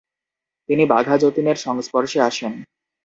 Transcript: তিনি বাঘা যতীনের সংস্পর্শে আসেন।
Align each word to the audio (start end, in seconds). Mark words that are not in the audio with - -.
তিনি 0.69 0.83
বাঘা 0.85 1.15
যতীনের 1.17 1.57
সংস্পর্শে 1.57 2.19
আসেন। 2.21 2.53